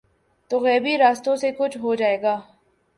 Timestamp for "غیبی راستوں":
0.59-1.35